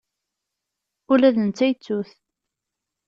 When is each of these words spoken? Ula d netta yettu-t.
Ula 1.11 1.29
d 1.35 1.35
netta 1.39 1.65
yettu-t. 1.69 2.11